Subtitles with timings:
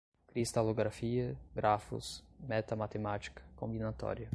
[0.33, 4.29] cristalografia, grafos, metamatemática, combinatória